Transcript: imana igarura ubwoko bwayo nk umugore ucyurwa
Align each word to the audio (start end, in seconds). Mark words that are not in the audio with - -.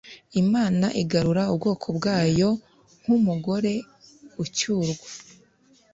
imana 0.41 0.85
igarura 1.01 1.43
ubwoko 1.53 1.87
bwayo 1.97 2.49
nk 3.01 3.07
umugore 3.17 3.73
ucyurwa 4.43 5.07